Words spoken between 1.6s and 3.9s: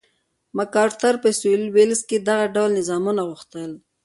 ویلز کې دغه ډول نظامونه غوښتل.